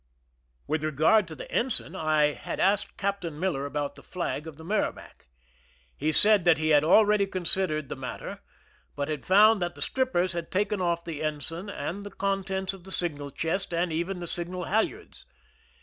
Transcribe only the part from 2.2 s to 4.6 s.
had asked Captain Miller about the flag of